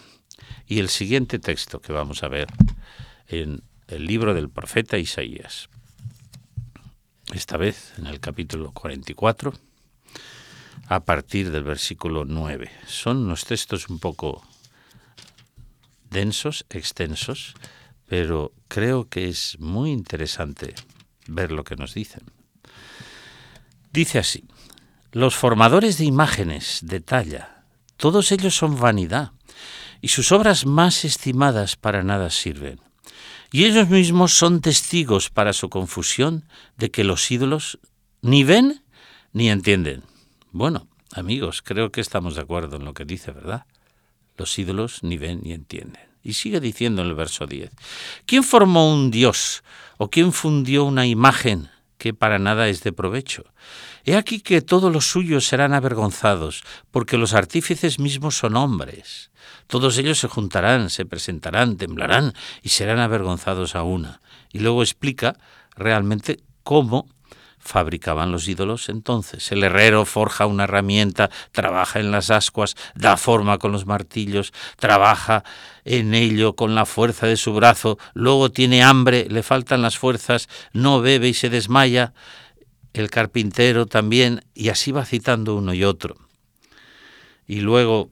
Y 0.67 0.79
el 0.79 0.89
siguiente 0.89 1.39
texto 1.39 1.79
que 1.79 1.93
vamos 1.93 2.23
a 2.23 2.27
ver 2.27 2.47
en 3.29 3.63
el 3.87 4.05
libro 4.05 4.33
del 4.33 4.49
profeta 4.49 4.97
Isaías, 4.97 5.69
esta 7.33 7.57
vez 7.57 7.93
en 7.97 8.07
el 8.07 8.19
capítulo 8.19 8.71
44, 8.71 9.53
a 10.87 10.99
partir 11.01 11.51
del 11.51 11.63
versículo 11.63 12.25
9. 12.25 12.69
Son 12.85 13.17
unos 13.17 13.45
textos 13.45 13.89
un 13.89 13.99
poco 13.99 14.45
densos, 16.09 16.65
extensos, 16.69 17.53
pero 18.07 18.53
creo 18.67 19.07
que 19.09 19.27
es 19.27 19.57
muy 19.59 19.91
interesante 19.91 20.73
ver 21.27 21.51
lo 21.51 21.63
que 21.63 21.75
nos 21.75 21.93
dicen. 21.93 22.23
Dice 23.91 24.19
así, 24.19 24.45
los 25.11 25.35
formadores 25.35 25.97
de 25.97 26.05
imágenes 26.05 26.79
de 26.83 26.99
talla, 26.99 27.63
todos 27.97 28.31
ellos 28.31 28.55
son 28.55 28.79
vanidad, 28.79 29.31
y 30.01 30.09
sus 30.09 30.31
obras 30.31 30.65
más 30.65 31.05
estimadas 31.05 31.75
para 31.75 32.03
nada 32.03 32.29
sirven. 32.29 32.86
Y 33.51 33.65
ellos 33.65 33.89
mismos 33.89 34.33
son 34.33 34.61
testigos 34.61 35.29
para 35.29 35.53
su 35.53 35.69
confusión 35.69 36.45
de 36.77 36.91
que 36.91 37.03
los 37.03 37.29
ídolos 37.31 37.79
ni 38.21 38.43
ven 38.43 38.83
ni 39.31 39.49
entienden. 39.49 40.03
Bueno, 40.51 40.87
amigos, 41.13 41.61
creo 41.61 41.91
que 41.91 42.01
estamos 42.01 42.35
de 42.35 42.41
acuerdo 42.41 42.77
en 42.77 42.85
lo 42.85 42.93
que 42.93 43.05
dice, 43.05 43.31
¿verdad? 43.31 43.65
Los 44.35 44.57
ídolos 44.59 45.03
ni 45.03 45.17
ven 45.17 45.41
ni 45.43 45.53
entienden. 45.53 46.03
Y 46.23 46.33
sigue 46.33 46.59
diciendo 46.59 47.01
en 47.01 47.07
el 47.07 47.15
verso 47.15 47.47
10, 47.47 47.71
¿quién 48.25 48.43
formó 48.43 48.93
un 48.93 49.11
dios 49.11 49.63
o 49.97 50.09
quién 50.09 50.33
fundió 50.33 50.83
una 50.83 51.05
imagen 51.05 51.69
que 51.97 52.13
para 52.13 52.39
nada 52.39 52.67
es 52.67 52.83
de 52.83 52.91
provecho? 52.91 53.45
He 54.07 54.15
aquí 54.15 54.39
que 54.39 54.61
todos 54.61 54.89
los 54.89 55.11
suyos 55.11 55.45
serán 55.45 55.73
avergonzados, 55.73 56.63
porque 56.91 57.17
los 57.17 57.33
artífices 57.33 57.99
mismos 57.99 58.37
son 58.37 58.55
hombres. 58.55 59.31
Todos 59.67 59.97
ellos 59.97 60.17
se 60.17 60.29
juntarán, 60.29 60.89
se 60.89 61.05
presentarán, 61.05 61.75
temblarán 61.75 62.33
y 62.63 62.69
serán 62.69 62.99
avergonzados 62.99 63.75
a 63.75 63.83
una. 63.83 64.21
Y 64.53 64.59
luego 64.59 64.81
explica 64.81 65.35
realmente 65.75 66.39
cómo 66.63 67.09
fabricaban 67.59 68.31
los 68.31 68.47
ídolos 68.47 68.87
entonces. 68.87 69.51
El 69.51 69.61
herrero 69.61 70.05
forja 70.05 70.45
una 70.45 70.63
herramienta, 70.63 71.29
trabaja 71.51 71.99
en 71.99 72.11
las 72.11 72.31
ascuas, 72.31 72.77
da 72.95 73.17
forma 73.17 73.57
con 73.57 73.73
los 73.73 73.85
martillos, 73.85 74.53
trabaja 74.77 75.43
en 75.83 76.13
ello 76.13 76.55
con 76.55 76.75
la 76.75 76.85
fuerza 76.85 77.27
de 77.27 77.35
su 77.35 77.53
brazo, 77.53 77.99
luego 78.13 78.51
tiene 78.51 78.83
hambre, 78.83 79.27
le 79.29 79.43
faltan 79.43 79.81
las 79.81 79.97
fuerzas, 79.97 80.47
no 80.71 81.01
bebe 81.01 81.27
y 81.27 81.33
se 81.33 81.49
desmaya. 81.49 82.13
El 82.97 83.11
carpintero 83.11 83.85
también, 83.85 84.43
y 84.55 84.69
así 84.69 84.91
va 84.91 85.05
citando 85.05 85.55
uno 85.55 85.71
y 85.75 85.83
otro. 85.83 86.17
Y 87.47 87.61
luego 87.61 88.09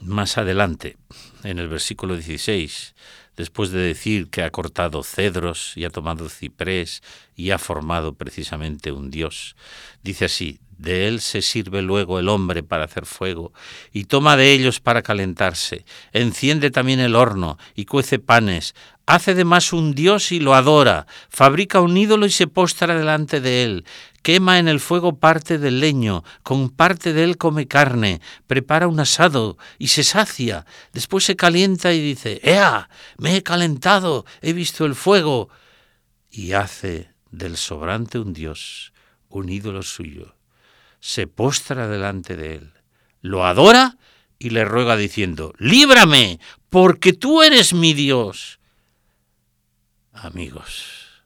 más 0.00 0.38
adelante, 0.38 0.96
en 1.44 1.60
el 1.60 1.68
versículo 1.68 2.16
16, 2.16 2.96
después 3.36 3.70
de 3.70 3.78
decir 3.78 4.28
que 4.28 4.42
ha 4.42 4.50
cortado 4.50 5.04
cedros 5.04 5.76
y 5.76 5.84
ha 5.84 5.90
tomado 5.90 6.28
ciprés 6.28 7.00
y 7.36 7.52
ha 7.52 7.58
formado 7.58 8.14
precisamente 8.14 8.90
un 8.90 9.12
dios, 9.12 9.54
dice 10.02 10.24
así, 10.24 10.58
de 10.78 11.08
él 11.08 11.20
se 11.20 11.42
sirve 11.42 11.82
luego 11.82 12.18
el 12.18 12.28
hombre 12.28 12.62
para 12.62 12.84
hacer 12.84 13.06
fuego, 13.06 13.52
y 13.92 14.04
toma 14.04 14.36
de 14.36 14.52
ellos 14.52 14.80
para 14.80 15.02
calentarse, 15.02 15.84
enciende 16.12 16.70
también 16.70 17.00
el 17.00 17.16
horno, 17.16 17.58
y 17.74 17.86
cuece 17.86 18.18
panes, 18.18 18.74
hace 19.06 19.34
de 19.34 19.44
más 19.44 19.72
un 19.72 19.94
dios 19.94 20.32
y 20.32 20.40
lo 20.40 20.54
adora, 20.54 21.06
fabrica 21.30 21.80
un 21.80 21.96
ídolo 21.96 22.26
y 22.26 22.30
se 22.30 22.46
postra 22.46 22.96
delante 22.96 23.40
de 23.40 23.64
él, 23.64 23.84
quema 24.22 24.58
en 24.58 24.68
el 24.68 24.80
fuego 24.80 25.18
parte 25.18 25.58
del 25.58 25.80
leño, 25.80 26.24
con 26.42 26.70
parte 26.70 27.12
de 27.12 27.24
él 27.24 27.38
come 27.38 27.68
carne, 27.68 28.20
prepara 28.46 28.88
un 28.88 29.00
asado 29.00 29.56
y 29.78 29.88
se 29.88 30.02
sacia, 30.02 30.66
después 30.92 31.24
se 31.24 31.36
calienta 31.36 31.92
y 31.92 32.00
dice, 32.00 32.40
¡Ea! 32.42 32.90
Me 33.18 33.36
he 33.36 33.42
calentado, 33.42 34.26
he 34.42 34.52
visto 34.52 34.84
el 34.84 34.94
fuego, 34.94 35.48
y 36.30 36.52
hace 36.52 37.10
del 37.30 37.56
sobrante 37.56 38.18
un 38.18 38.32
dios, 38.32 38.92
un 39.28 39.48
ídolo 39.48 39.82
suyo, 39.82 40.35
se 41.06 41.28
postra 41.28 41.86
delante 41.86 42.34
de 42.34 42.56
él, 42.56 42.72
lo 43.20 43.46
adora 43.46 43.96
y 44.40 44.50
le 44.50 44.64
ruega 44.64 44.96
diciendo, 44.96 45.54
líbrame, 45.56 46.40
porque 46.68 47.12
tú 47.12 47.44
eres 47.44 47.72
mi 47.72 47.94
Dios. 47.94 48.58
Amigos, 50.12 51.22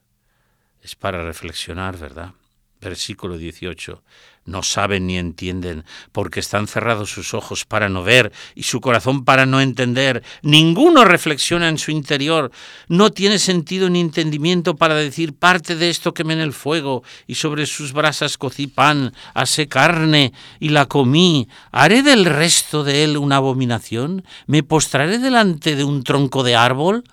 es 0.82 0.94
para 0.96 1.24
reflexionar, 1.24 1.96
¿verdad? 1.96 2.34
versículo 2.78 3.38
18, 3.38 4.02
no 4.50 4.62
saben 4.62 5.06
ni 5.06 5.16
entienden, 5.16 5.84
porque 6.12 6.40
están 6.40 6.66
cerrados 6.66 7.10
sus 7.10 7.34
ojos 7.34 7.64
para 7.64 7.88
no 7.88 8.02
ver 8.02 8.32
y 8.54 8.64
su 8.64 8.80
corazón 8.80 9.24
para 9.24 9.46
no 9.46 9.60
entender. 9.60 10.22
Ninguno 10.42 11.04
reflexiona 11.04 11.68
en 11.68 11.78
su 11.78 11.90
interior, 11.90 12.50
no 12.88 13.10
tiene 13.10 13.38
sentido 13.38 13.88
ni 13.88 14.00
entendimiento 14.00 14.76
para 14.76 14.94
decir 14.96 15.34
parte 15.34 15.76
de 15.76 15.88
esto 15.88 16.12
quemé 16.12 16.34
en 16.34 16.40
el 16.40 16.52
fuego 16.52 17.02
y 17.26 17.36
sobre 17.36 17.66
sus 17.66 17.92
brasas 17.92 18.36
cocí 18.36 18.66
pan, 18.66 19.14
asé 19.34 19.68
carne 19.68 20.32
y 20.58 20.70
la 20.70 20.86
comí. 20.86 21.48
¿Haré 21.70 22.02
del 22.02 22.24
resto 22.24 22.84
de 22.84 23.04
él 23.04 23.16
una 23.16 23.36
abominación? 23.36 24.24
¿Me 24.46 24.62
postraré 24.62 25.18
delante 25.18 25.76
de 25.76 25.84
un 25.84 26.02
tronco 26.04 26.42
de 26.42 26.56
árbol? 26.56 27.04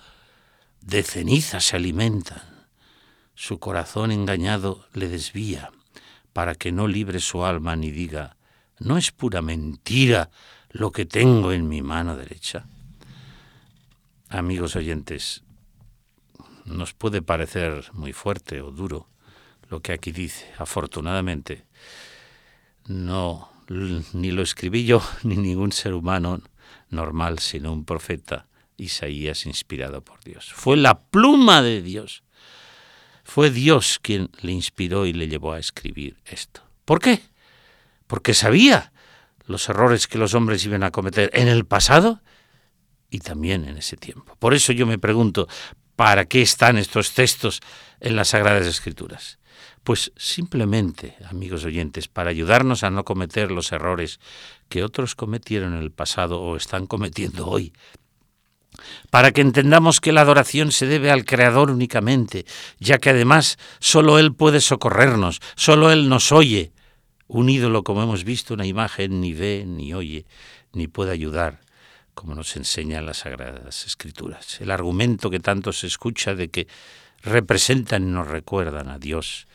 De 0.82 1.04
ceniza 1.04 1.60
se 1.60 1.76
alimentan 1.76 2.58
su 3.38 3.60
corazón 3.60 4.12
engañado 4.12 4.88
le 4.94 5.08
desvía, 5.08 5.72
para 6.38 6.54
que 6.54 6.72
no 6.72 6.88
libre 6.88 7.20
su 7.20 7.44
alma 7.44 7.76
ni 7.76 7.90
diga, 7.90 8.38
¿no 8.78 9.00
es 9.00 9.12
pura 9.12 9.42
mentira 9.42 10.30
lo 10.70 10.92
que 10.92 11.08
tengo 11.08 11.52
en 11.52 11.68
mi 11.68 11.82
mano 11.82 12.16
derecha? 12.16 12.68
Amigos 14.30 14.76
oyentes, 14.76 15.42
nos 16.66 16.94
puede 16.94 17.24
parecer 17.24 17.90
muy 17.94 18.14
fuerte 18.14 18.62
o 18.62 18.70
duro 18.70 19.08
lo 19.68 19.80
que 19.80 19.94
aquí 19.94 20.12
dice. 20.12 20.46
Afortunadamente, 20.60 21.66
no, 22.86 23.50
ni 24.14 24.30
lo 24.30 24.44
escribí 24.44 24.86
yo, 24.86 25.02
ni 25.24 25.38
ningún 25.38 25.72
ser 25.72 25.96
humano 25.96 26.44
normal, 26.92 27.40
sino 27.40 27.74
un 27.74 27.84
profeta, 27.84 28.46
Isaías, 28.78 29.48
inspirado 29.48 30.04
por 30.04 30.24
Dios. 30.24 30.54
Fue 30.54 30.78
la 30.78 31.00
pluma 31.00 31.64
de 31.64 31.82
Dios 31.82 32.22
fue 33.28 33.52
Dios 33.52 34.00
quien 34.02 34.30
le 34.42 34.54
inspiró 34.54 35.06
y 35.06 35.12
le 35.12 35.28
llevó 35.28 35.52
a 35.52 35.60
escribir 35.60 36.16
esto. 36.26 36.62
¿Por 36.86 37.00
qué? 37.00 37.22
Porque 38.08 38.34
sabía 38.34 38.94
los 39.46 39.68
errores 39.68 40.08
que 40.08 40.18
los 40.18 40.34
hombres 40.34 40.66
iban 40.66 40.82
a 40.84 40.92
cometer 40.92 41.30
en 41.34 41.50
el 41.50 41.66
pasado 41.66 42.22
y 43.10 43.20
también 43.20 43.66
en 43.68 43.78
ese 43.78 43.98
tiempo. 43.98 44.38
Por 44.40 44.54
eso 44.54 44.72
yo 44.72 44.88
me 44.88 44.98
pregunto, 44.98 45.50
¿para 45.98 46.24
qué 46.24 46.42
están 46.42 46.78
estos 46.78 47.12
textos 47.14 47.60
en 48.00 48.16
las 48.16 48.30
Sagradas 48.30 48.66
Escrituras? 48.66 49.40
Pues 49.84 50.14
simplemente, 50.16 51.18
amigos 51.30 51.66
oyentes, 51.66 52.08
para 52.08 52.30
ayudarnos 52.30 52.84
a 52.84 52.90
no 52.92 53.04
cometer 53.04 53.52
los 53.52 53.74
errores 53.74 54.22
que 54.70 54.84
otros 54.84 55.16
cometieron 55.16 55.74
en 55.74 55.82
el 55.82 55.92
pasado 55.92 56.42
o 56.42 56.56
están 56.56 56.88
cometiendo 56.88 57.46
hoy 57.46 57.74
para 59.10 59.32
que 59.32 59.42
entendamos 59.42 60.00
que 60.00 60.12
la 60.12 60.22
adoración 60.22 60.72
se 60.72 60.86
debe 60.86 61.12
al 61.12 61.26
Creador 61.26 61.72
únicamente, 61.72 62.46
ya 62.80 62.98
que 62.98 63.10
además 63.10 63.58
solo 63.80 64.20
Él 64.20 64.34
puede 64.34 64.62
socorrernos, 64.62 65.40
solo 65.56 65.92
Él 65.92 66.10
nos 66.10 66.32
oye. 66.32 66.72
Un 67.28 67.50
ídolo, 67.50 67.84
como 67.84 68.04
hemos 68.04 68.24
visto, 68.24 68.54
una 68.54 68.66
imagen 68.66 69.20
ni 69.20 69.34
ve, 69.34 69.66
ni 69.68 69.94
oye, 69.94 70.26
ni 70.74 70.88
puede 70.88 71.12
ayudar, 71.12 71.60
como 72.14 72.36
nos 72.36 72.56
enseñan 72.56 73.06
las 73.06 73.18
Sagradas 73.18 73.86
Escrituras. 73.86 74.62
El 74.62 74.72
argumento 74.72 75.30
que 75.30 75.40
tanto 75.40 75.74
se 75.74 75.88
escucha 75.88 76.36
de 76.36 76.50
que 76.50 76.68
representan 77.22 78.04
y 78.04 78.12
nos 78.12 78.28
recuerdan 78.28 78.90
a 78.90 78.98
Dios 78.98 79.48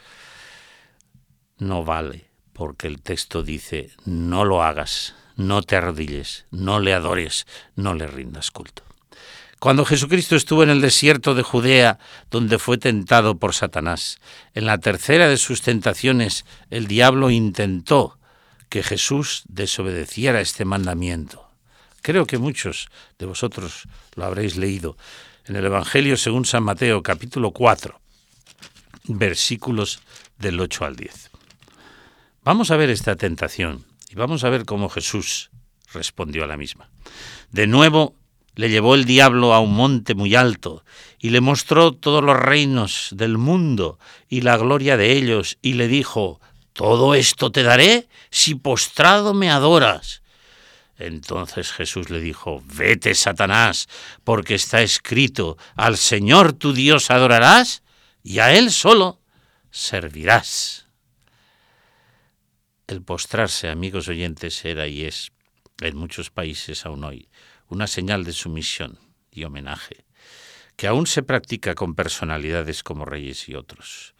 no 1.62 1.84
vale, 1.84 2.26
porque 2.52 2.88
el 2.88 3.00
texto 3.00 3.42
dice, 3.42 3.90
no 4.04 4.44
lo 4.44 4.62
hagas, 4.62 5.14
no 5.36 5.62
te 5.62 5.76
arrodilles, 5.76 6.46
no 6.50 6.80
le 6.80 6.92
adores, 6.92 7.46
no 7.76 7.94
le 7.94 8.06
rindas 8.06 8.50
culto. 8.50 8.82
Cuando 9.62 9.84
Jesucristo 9.84 10.34
estuvo 10.34 10.64
en 10.64 10.70
el 10.70 10.80
desierto 10.80 11.36
de 11.36 11.44
Judea, 11.44 12.00
donde 12.32 12.58
fue 12.58 12.78
tentado 12.78 13.36
por 13.38 13.54
Satanás, 13.54 14.18
en 14.54 14.66
la 14.66 14.78
tercera 14.78 15.28
de 15.28 15.36
sus 15.36 15.62
tentaciones, 15.62 16.44
el 16.70 16.88
diablo 16.88 17.30
intentó 17.30 18.18
que 18.68 18.82
Jesús 18.82 19.44
desobedeciera 19.46 20.40
este 20.40 20.64
mandamiento. 20.64 21.48
Creo 22.00 22.26
que 22.26 22.38
muchos 22.38 22.88
de 23.20 23.26
vosotros 23.26 23.86
lo 24.16 24.24
habréis 24.24 24.56
leído 24.56 24.96
en 25.46 25.54
el 25.54 25.64
Evangelio 25.64 26.16
según 26.16 26.44
San 26.44 26.64
Mateo 26.64 27.00
capítulo 27.04 27.52
4, 27.52 28.00
versículos 29.04 30.00
del 30.38 30.58
8 30.58 30.86
al 30.86 30.96
10. 30.96 31.30
Vamos 32.42 32.72
a 32.72 32.76
ver 32.76 32.90
esta 32.90 33.14
tentación 33.14 33.86
y 34.10 34.16
vamos 34.16 34.42
a 34.42 34.50
ver 34.50 34.64
cómo 34.64 34.88
Jesús 34.88 35.50
respondió 35.92 36.42
a 36.42 36.48
la 36.48 36.56
misma. 36.56 36.90
De 37.52 37.68
nuevo 37.68 38.16
le 38.54 38.68
llevó 38.68 38.94
el 38.94 39.04
diablo 39.04 39.54
a 39.54 39.60
un 39.60 39.74
monte 39.74 40.14
muy 40.14 40.34
alto 40.34 40.84
y 41.18 41.30
le 41.30 41.40
mostró 41.40 41.92
todos 41.92 42.22
los 42.22 42.36
reinos 42.36 43.08
del 43.12 43.38
mundo 43.38 43.98
y 44.28 44.42
la 44.42 44.56
gloria 44.56 44.96
de 44.96 45.12
ellos 45.12 45.58
y 45.62 45.74
le 45.74 45.88
dijo, 45.88 46.40
todo 46.72 47.14
esto 47.14 47.50
te 47.52 47.62
daré 47.62 48.08
si 48.30 48.54
postrado 48.54 49.34
me 49.34 49.50
adoras. 49.50 50.22
Entonces 50.98 51.72
Jesús 51.72 52.10
le 52.10 52.20
dijo, 52.20 52.62
vete, 52.64 53.14
Satanás, 53.14 53.88
porque 54.24 54.54
está 54.54 54.82
escrito, 54.82 55.56
al 55.74 55.96
Señor 55.96 56.52
tu 56.52 56.72
Dios 56.72 57.10
adorarás 57.10 57.82
y 58.22 58.38
a 58.38 58.52
Él 58.54 58.70
solo 58.70 59.20
servirás. 59.70 60.86
El 62.86 63.02
postrarse, 63.02 63.68
amigos 63.68 64.08
oyentes, 64.08 64.64
era 64.64 64.86
y 64.86 65.04
es, 65.04 65.32
en 65.80 65.96
muchos 65.96 66.30
países 66.30 66.84
aún 66.84 67.04
hoy, 67.04 67.28
una 67.72 67.86
señal 67.86 68.22
de 68.24 68.34
sumisión 68.34 68.98
y 69.30 69.44
homenaje, 69.44 70.04
que 70.76 70.88
aún 70.88 71.06
se 71.06 71.22
practica 71.22 71.74
con 71.74 71.94
personalidades 71.94 72.82
como 72.82 73.06
reyes 73.06 73.48
y 73.48 73.54
otros. 73.54 74.14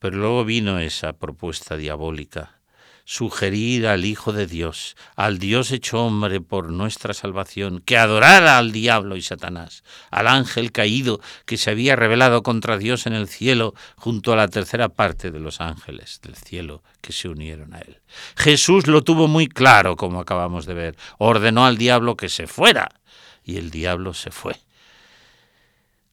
Pero 0.00 0.16
luego 0.16 0.44
vino 0.44 0.80
esa 0.80 1.12
propuesta 1.12 1.76
diabólica 1.76 2.58
sugerir 3.04 3.86
al 3.86 4.04
Hijo 4.04 4.32
de 4.32 4.46
Dios, 4.46 4.96
al 5.14 5.38
Dios 5.38 5.70
hecho 5.72 6.04
hombre 6.04 6.40
por 6.40 6.70
nuestra 6.70 7.14
salvación, 7.14 7.80
que 7.84 7.98
adorara 7.98 8.58
al 8.58 8.72
diablo 8.72 9.16
y 9.16 9.22
Satanás, 9.22 9.84
al 10.10 10.26
ángel 10.26 10.72
caído 10.72 11.20
que 11.46 11.56
se 11.56 11.70
había 11.70 11.96
rebelado 11.96 12.42
contra 12.42 12.78
Dios 12.78 13.06
en 13.06 13.12
el 13.12 13.28
cielo 13.28 13.74
junto 13.96 14.32
a 14.32 14.36
la 14.36 14.48
tercera 14.48 14.88
parte 14.88 15.30
de 15.30 15.40
los 15.40 15.60
ángeles 15.60 16.20
del 16.22 16.34
cielo 16.36 16.82
que 17.00 17.12
se 17.12 17.28
unieron 17.28 17.74
a 17.74 17.80
él. 17.80 18.00
Jesús 18.36 18.86
lo 18.86 19.02
tuvo 19.02 19.28
muy 19.28 19.48
claro, 19.48 19.96
como 19.96 20.20
acabamos 20.20 20.66
de 20.66 20.74
ver, 20.74 20.96
ordenó 21.18 21.66
al 21.66 21.76
diablo 21.76 22.16
que 22.16 22.28
se 22.28 22.46
fuera, 22.46 22.88
y 23.44 23.58
el 23.58 23.70
diablo 23.70 24.14
se 24.14 24.30
fue 24.30 24.56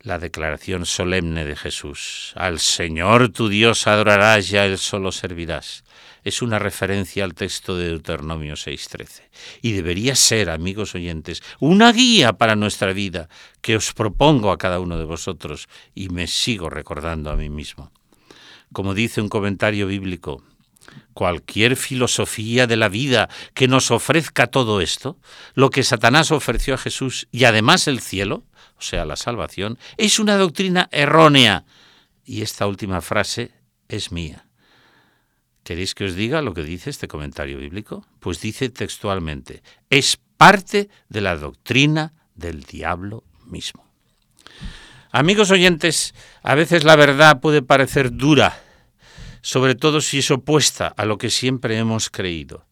la 0.03 0.19
declaración 0.19 0.85
solemne 0.85 1.45
de 1.45 1.55
Jesús. 1.55 2.33
Al 2.35 2.59
Señor 2.59 3.29
tu 3.29 3.49
Dios 3.49 3.87
adorarás 3.87 4.51
y 4.51 4.57
a 4.57 4.65
Él 4.65 4.77
solo 4.77 5.11
servirás. 5.11 5.83
Es 6.23 6.41
una 6.41 6.59
referencia 6.59 7.23
al 7.23 7.33
texto 7.33 7.77
de 7.77 7.87
Deuteronomio 7.87 8.53
6.13. 8.53 9.21
Y 9.61 9.73
debería 9.73 10.15
ser, 10.15 10.49
amigos 10.49 10.95
oyentes, 10.95 11.41
una 11.59 11.91
guía 11.91 12.33
para 12.33 12.55
nuestra 12.55 12.93
vida 12.93 13.29
que 13.61 13.75
os 13.75 13.93
propongo 13.93 14.51
a 14.51 14.57
cada 14.57 14.79
uno 14.79 14.97
de 14.97 15.05
vosotros 15.05 15.67
y 15.95 16.09
me 16.09 16.27
sigo 16.27 16.69
recordando 16.69 17.31
a 17.31 17.35
mí 17.35 17.49
mismo. 17.49 17.91
Como 18.73 18.93
dice 18.93 19.21
un 19.21 19.29
comentario 19.29 19.87
bíblico, 19.87 20.43
cualquier 21.13 21.75
filosofía 21.75 22.67
de 22.67 22.77
la 22.77 22.89
vida 22.89 23.29
que 23.53 23.67
nos 23.67 23.91
ofrezca 23.91 24.47
todo 24.47 24.81
esto, 24.81 25.17
lo 25.53 25.69
que 25.69 25.83
Satanás 25.83 26.31
ofreció 26.31 26.75
a 26.75 26.77
Jesús 26.77 27.27
y 27.31 27.45
además 27.45 27.87
el 27.87 27.99
cielo, 27.99 28.45
o 28.81 28.83
sea, 28.83 29.05
la 29.05 29.15
salvación, 29.15 29.77
es 29.95 30.17
una 30.17 30.37
doctrina 30.37 30.89
errónea. 30.91 31.65
Y 32.25 32.41
esta 32.41 32.65
última 32.65 32.99
frase 33.01 33.51
es 33.87 34.11
mía. 34.11 34.47
¿Queréis 35.63 35.93
que 35.93 36.05
os 36.05 36.15
diga 36.15 36.41
lo 36.41 36.55
que 36.55 36.63
dice 36.63 36.89
este 36.89 37.07
comentario 37.07 37.59
bíblico? 37.59 38.03
Pues 38.19 38.41
dice 38.41 38.69
textualmente, 38.69 39.61
es 39.91 40.17
parte 40.35 40.89
de 41.09 41.21
la 41.21 41.37
doctrina 41.37 42.13
del 42.33 42.63
diablo 42.63 43.23
mismo. 43.45 43.85
Amigos 45.11 45.51
oyentes, 45.51 46.15
a 46.41 46.55
veces 46.55 46.83
la 46.83 46.95
verdad 46.95 47.39
puede 47.39 47.61
parecer 47.61 48.11
dura, 48.11 48.63
sobre 49.41 49.75
todo 49.75 50.01
si 50.01 50.19
es 50.19 50.31
opuesta 50.31 50.87
a 50.87 51.05
lo 51.05 51.19
que 51.19 51.29
siempre 51.29 51.77
hemos 51.77 52.09
creído. 52.09 52.65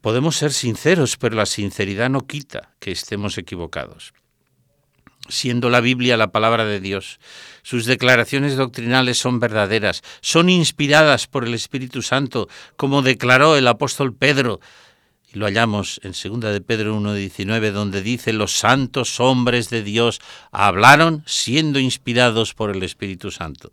Podemos 0.00 0.36
ser 0.36 0.54
sinceros, 0.54 1.18
pero 1.18 1.36
la 1.36 1.44
sinceridad 1.44 2.08
no 2.08 2.26
quita 2.26 2.74
que 2.78 2.92
estemos 2.92 3.36
equivocados 3.36 4.14
siendo 5.28 5.70
la 5.70 5.80
Biblia 5.80 6.16
la 6.16 6.32
palabra 6.32 6.64
de 6.64 6.80
Dios. 6.80 7.20
Sus 7.62 7.84
declaraciones 7.84 8.56
doctrinales 8.56 9.18
son 9.18 9.40
verdaderas, 9.40 10.02
son 10.20 10.48
inspiradas 10.48 11.26
por 11.26 11.44
el 11.44 11.54
Espíritu 11.54 12.02
Santo, 12.02 12.48
como 12.76 13.02
declaró 13.02 13.56
el 13.56 13.68
apóstol 13.68 14.14
Pedro. 14.14 14.60
Y 15.32 15.38
lo 15.38 15.46
hallamos 15.46 16.00
en 16.02 16.12
2 16.12 16.52
de 16.52 16.60
Pedro 16.60 16.98
1.19, 16.98 17.70
donde 17.72 18.02
dice, 18.02 18.32
los 18.32 18.52
santos 18.52 19.20
hombres 19.20 19.68
de 19.68 19.82
Dios 19.82 20.20
hablaron 20.50 21.22
siendo 21.26 21.78
inspirados 21.78 22.54
por 22.54 22.70
el 22.70 22.82
Espíritu 22.82 23.30
Santo. 23.30 23.72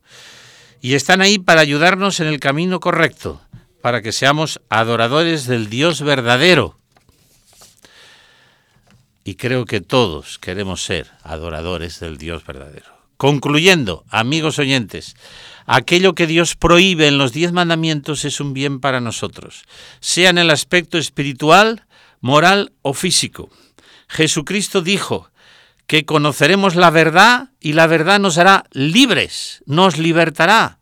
Y 0.81 0.93
están 0.93 1.21
ahí 1.21 1.39
para 1.39 1.61
ayudarnos 1.61 2.19
en 2.19 2.27
el 2.27 2.39
camino 2.39 2.79
correcto, 2.79 3.41
para 3.81 4.01
que 4.01 4.11
seamos 4.11 4.59
adoradores 4.69 5.45
del 5.47 5.69
Dios 5.69 6.01
verdadero 6.01 6.77
y 9.27 9.35
creo 9.35 9.65
que 9.65 9.81
todos 9.81 10.37
queremos 10.37 10.83
ser 10.83 11.07
adoradores 11.23 11.99
del 11.99 12.17
Dios 12.17 12.45
verdadero. 12.45 12.95
Concluyendo, 13.17 14.05
amigos 14.09 14.59
oyentes, 14.59 15.15
aquello 15.65 16.13
que 16.13 16.27
Dios 16.27 16.55
prohíbe 16.55 17.07
en 17.07 17.17
los 17.17 17.33
diez 17.33 17.51
mandamientos 17.51 18.23
es 18.23 18.39
un 18.39 18.53
bien 18.53 18.79
para 18.79 19.01
nosotros, 19.01 19.63
sea 19.99 20.29
en 20.29 20.37
el 20.37 20.51
aspecto 20.51 20.99
espiritual, 20.99 21.87
moral 22.21 22.71
o 22.83 22.93
físico. 22.93 23.49
Jesucristo 24.07 24.81
dijo 24.81 25.31
que 25.87 26.05
conoceremos 26.05 26.75
la 26.75 26.91
verdad 26.91 27.49
y 27.59 27.73
la 27.73 27.87
verdad 27.87 28.19
nos 28.19 28.37
hará 28.37 28.65
libres, 28.71 29.63
nos 29.65 29.97
libertará. 29.97 30.77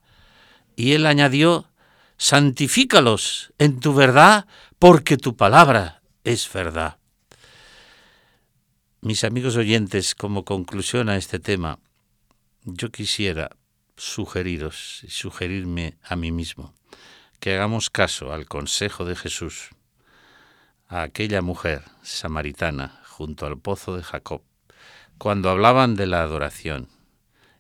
Y 0.75 0.93
él 0.93 1.06
añadió, 1.06 1.69
santifícalos 2.17 3.53
en 3.58 3.79
tu 3.79 3.93
verdad 3.93 4.47
porque 4.79 5.15
tu 5.15 5.38
palabra 5.38 6.01
es 6.25 6.51
verdad. 6.51 6.97
Mis 9.06 9.26
amigos 9.26 9.58
oyentes, 9.58 10.16
como 10.16 10.46
conclusión 10.46 11.10
a 11.10 11.18
este 11.18 11.38
tema, 11.38 11.78
yo 12.63 12.89
quisiera 12.89 13.50
sugeriros 13.98 15.02
y 15.04 15.10
sugerirme 15.10 15.98
a 16.06 16.16
mí 16.16 16.32
mismo 16.32 16.74
que 17.42 17.54
hagamos 17.54 17.89
caso 17.89 18.32
al 18.32 18.46
consejo 18.46 19.04
de 19.04 19.18
Jesús 19.18 19.72
a 20.88 21.02
aquella 21.02 21.42
mujer 21.42 21.84
samaritana 22.02 23.02
junto 23.06 23.46
al 23.46 23.58
pozo 23.58 23.98
de 23.98 24.04
Jacob, 24.04 24.42
cuando 25.18 25.50
hablaban 25.50 25.98
de 25.98 26.08
la 26.08 26.22
adoración, 26.22 26.88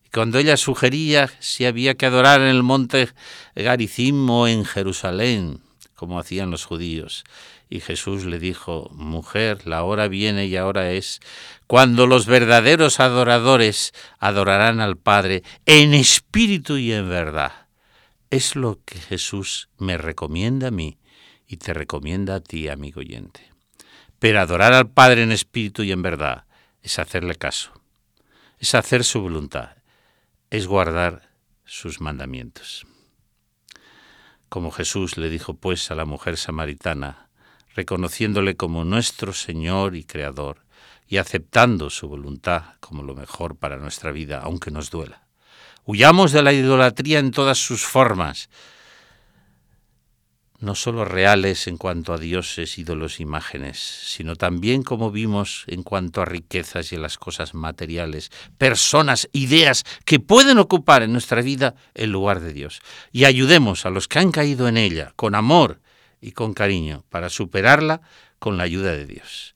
y 0.05 0.11
cuando 0.11 0.39
ella 0.39 0.55
sugería 0.55 1.29
si 1.41 1.65
había 1.65 1.95
que 1.95 2.05
adorar 2.05 2.39
en 2.39 2.47
el 2.47 2.63
monte 2.63 3.09
Garizim 3.53 4.29
o 4.29 4.47
en 4.47 4.63
Jerusalén, 4.63 5.61
como 5.93 6.19
hacían 6.19 6.51
los 6.51 6.63
judíos, 6.63 7.25
y 7.73 7.79
Jesús 7.79 8.25
le 8.25 8.37
dijo, 8.37 8.87
Mujer, 8.93 9.65
la 9.65 9.81
hora 9.81 10.07
viene 10.07 10.45
y 10.45 10.55
ahora 10.57 10.91
es, 10.91 11.21
cuando 11.65 12.05
los 12.05 12.27
verdaderos 12.27 12.99
adoradores 12.99 13.93
adorarán 14.19 14.79
al 14.79 14.95
Padre 14.95 15.41
en 15.65 15.95
espíritu 15.95 16.77
y 16.77 16.93
en 16.93 17.09
verdad. 17.09 17.65
Es 18.29 18.55
lo 18.55 18.79
que 18.85 18.99
Jesús 18.99 19.69
me 19.79 19.97
recomienda 19.97 20.67
a 20.67 20.71
mí 20.71 20.99
y 21.47 21.57
te 21.57 21.73
recomienda 21.73 22.35
a 22.35 22.39
ti, 22.41 22.67
amigo 22.67 22.99
oyente. 22.99 23.51
Pero 24.19 24.39
adorar 24.39 24.73
al 24.73 24.91
Padre 24.91 25.23
en 25.23 25.31
espíritu 25.31 25.81
y 25.81 25.91
en 25.91 26.03
verdad 26.03 26.45
es 26.83 26.99
hacerle 26.99 27.33
caso, 27.33 27.71
es 28.59 28.75
hacer 28.75 29.03
su 29.03 29.19
voluntad, 29.19 29.77
es 30.51 30.67
guardar 30.67 31.31
sus 31.65 32.01
mandamientos. 32.01 32.85
Como 34.47 34.69
Jesús 34.69 35.17
le 35.17 35.31
dijo 35.31 35.55
pues 35.55 35.89
a 35.89 35.95
la 35.95 36.05
mujer 36.05 36.37
samaritana, 36.37 37.31
reconociéndole 37.75 38.55
como 38.55 38.85
nuestro 38.85 39.33
Señor 39.33 39.95
y 39.95 40.03
Creador 40.03 40.63
y 41.07 41.17
aceptando 41.17 41.89
su 41.89 42.07
voluntad 42.07 42.63
como 42.79 43.03
lo 43.03 43.15
mejor 43.15 43.55
para 43.55 43.77
nuestra 43.77 44.11
vida, 44.11 44.41
aunque 44.43 44.71
nos 44.71 44.89
duela. 44.89 45.27
Huyamos 45.85 46.31
de 46.31 46.41
la 46.41 46.53
idolatría 46.53 47.19
en 47.19 47.31
todas 47.31 47.57
sus 47.57 47.83
formas, 47.83 48.49
no 50.59 50.75
solo 50.75 51.03
reales 51.03 51.67
en 51.67 51.77
cuanto 51.77 52.13
a 52.13 52.17
dioses, 52.17 52.77
ídolos, 52.77 53.19
imágenes, 53.19 53.77
sino 53.79 54.37
también 54.37 54.81
como 54.81 55.11
vimos 55.11 55.65
en 55.67 55.83
cuanto 55.83 56.21
a 56.21 56.25
riquezas 56.25 56.93
y 56.93 56.95
a 56.95 56.99
las 56.99 57.17
cosas 57.17 57.53
materiales, 57.53 58.31
personas, 58.57 59.27
ideas 59.33 59.83
que 60.05 60.21
pueden 60.21 60.57
ocupar 60.57 61.03
en 61.03 61.11
nuestra 61.11 61.41
vida 61.41 61.75
el 61.93 62.11
lugar 62.11 62.39
de 62.39 62.53
Dios. 62.53 62.79
Y 63.11 63.25
ayudemos 63.25 63.85
a 63.85 63.89
los 63.89 64.07
que 64.07 64.19
han 64.19 64.31
caído 64.31 64.69
en 64.69 64.77
ella 64.77 65.11
con 65.17 65.35
amor 65.35 65.81
y 66.23 66.31
con 66.31 66.53
cariño 66.53 67.03
para 67.09 67.29
superarla 67.29 68.01
con 68.39 68.57
la 68.57 68.63
ayuda 68.63 68.93
de 68.93 69.05
Dios. 69.05 69.53